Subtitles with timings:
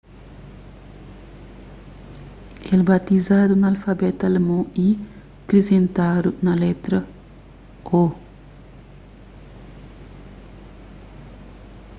[2.73, 4.87] el baziadu na alfabetu alemon y
[5.47, 6.97] krisentadu un letra
[8.01, 8.07] õ/õ.